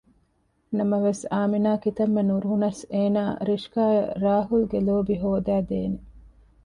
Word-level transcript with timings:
ނަމަވެސް 0.77 1.23
އާމިނާ 1.33 1.71
ކިތަންމެ 1.83 2.21
ނުރުހުނަސް 2.29 2.81
އޭނާ 2.93 3.21
ރިޝްކާއަށް 3.47 4.09
ރާހުލްގެ 4.23 4.79
ލޯބި 4.87 5.15
ހޯދައިދޭނެ 5.21 5.97